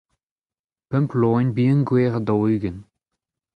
[0.89, 2.81] pemp loen bihan gwer ha daou-ugent.